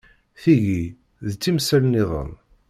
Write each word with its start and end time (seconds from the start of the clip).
Tigi 0.41 0.83
d 1.31 1.33
timsal-nniḍen. 1.35 2.31